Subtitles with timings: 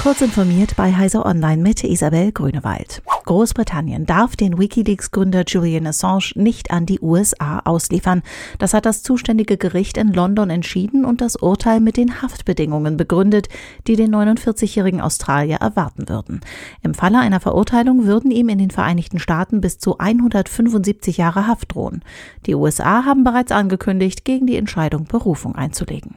[0.00, 3.02] Kurz informiert bei Heise Online mit Isabel Grünewald.
[3.24, 8.22] Großbritannien darf den Wikileaks-Gründer Julian Assange nicht an die USA ausliefern.
[8.60, 13.48] Das hat das zuständige Gericht in London entschieden und das Urteil mit den Haftbedingungen begründet,
[13.88, 16.40] die den 49-jährigen Australier erwarten würden.
[16.80, 21.74] Im Falle einer Verurteilung würden ihm in den Vereinigten Staaten bis zu 175 Jahre Haft
[21.74, 22.02] drohen.
[22.46, 26.16] Die USA haben bereits angekündigt, gegen die Entscheidung Berufung einzulegen.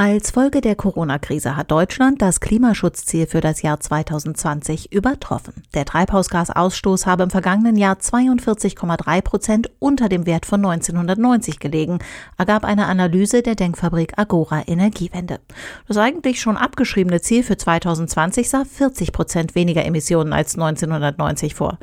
[0.00, 5.64] Als Folge der Corona-Krise hat Deutschland das Klimaschutzziel für das Jahr 2020 übertroffen.
[5.74, 11.98] Der Treibhausgasausstoß habe im vergangenen Jahr 42,3 Prozent unter dem Wert von 1990 gelegen,
[12.36, 15.40] ergab eine Analyse der Denkfabrik Agora Energiewende.
[15.88, 21.76] Das eigentlich schon abgeschriebene Ziel für 2020 sah 40 Prozent weniger Emissionen als 1990 vor.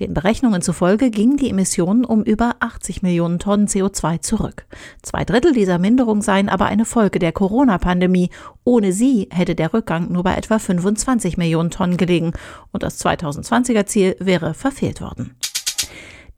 [0.00, 4.64] Den Berechnungen zufolge gingen die Emissionen um über 80 Millionen Tonnen CO2 zurück.
[5.02, 8.30] Zwei Drittel dieser Minderung seien aber eine Folge der Corona-Pandemie.
[8.62, 12.32] Ohne sie hätte der Rückgang nur bei etwa 25 Millionen Tonnen gelegen
[12.70, 15.34] und das 2020er Ziel wäre verfehlt worden.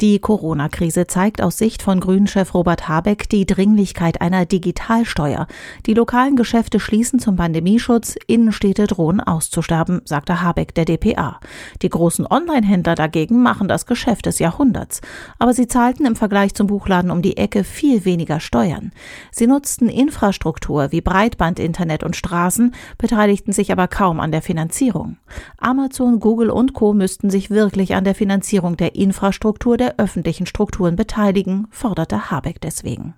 [0.00, 5.46] Die Corona-Krise zeigt aus Sicht von Grünen-Chef Robert Habeck die Dringlichkeit einer Digitalsteuer.
[5.84, 11.38] Die lokalen Geschäfte schließen zum Pandemieschutz, Innenstädte drohen auszusterben, sagte Habeck der DPA.
[11.82, 15.02] Die großen Online-Händler dagegen machen das Geschäft des Jahrhunderts.
[15.38, 18.92] Aber sie zahlten im Vergleich zum Buchladen um die Ecke viel weniger Steuern.
[19.30, 25.18] Sie nutzten Infrastruktur wie Breitband, Internet und Straßen, beteiligten sich aber kaum an der Finanzierung.
[25.58, 26.94] Amazon, Google und Co.
[26.94, 32.60] müssten sich wirklich an der Finanzierung der Infrastruktur der der öffentlichen Strukturen beteiligen, forderte Habeck
[32.60, 33.14] deswegen.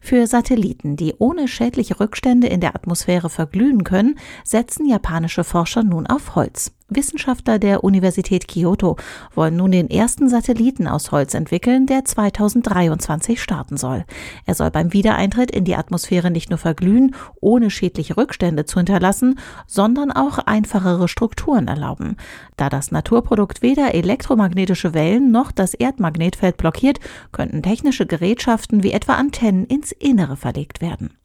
[0.00, 6.06] Für Satelliten, die ohne schädliche Rückstände in der Atmosphäre verglühen können, setzen japanische Forscher nun
[6.06, 6.72] auf Holz.
[6.90, 8.96] Wissenschaftler der Universität Kyoto
[9.34, 14.04] wollen nun den ersten Satelliten aus Holz entwickeln, der 2023 starten soll.
[14.46, 19.38] Er soll beim Wiedereintritt in die Atmosphäre nicht nur verglühen, ohne schädliche Rückstände zu hinterlassen,
[19.66, 22.16] sondern auch einfachere Strukturen erlauben.
[22.56, 27.00] Da das Naturprodukt weder elektromagnetische Wellen noch das Erdmagnetfeld blockiert,
[27.32, 31.19] könnten technische Gerätschaften wie etwa Antennen ins Innere verlegt werden.